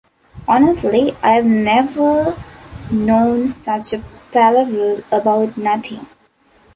[0.47, 2.35] Honestly, I've never
[2.89, 6.07] known such a palaver about nothing.